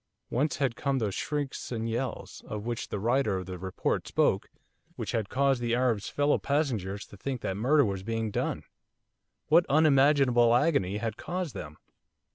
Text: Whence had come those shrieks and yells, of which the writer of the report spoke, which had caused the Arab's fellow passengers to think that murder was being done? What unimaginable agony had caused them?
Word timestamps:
Whence 0.29 0.55
had 0.57 0.75
come 0.75 0.97
those 0.97 1.13
shrieks 1.13 1.71
and 1.71 1.87
yells, 1.87 2.41
of 2.47 2.65
which 2.65 2.87
the 2.87 2.97
writer 2.97 3.37
of 3.37 3.45
the 3.45 3.59
report 3.59 4.07
spoke, 4.07 4.49
which 4.95 5.11
had 5.11 5.29
caused 5.29 5.61
the 5.61 5.75
Arab's 5.75 6.09
fellow 6.09 6.39
passengers 6.39 7.05
to 7.05 7.17
think 7.17 7.41
that 7.41 7.55
murder 7.55 7.85
was 7.85 8.01
being 8.01 8.31
done? 8.31 8.63
What 9.45 9.63
unimaginable 9.69 10.55
agony 10.55 10.97
had 10.97 11.17
caused 11.17 11.53
them? 11.53 11.77